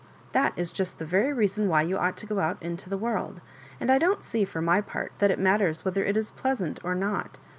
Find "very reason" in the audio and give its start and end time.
1.05-1.67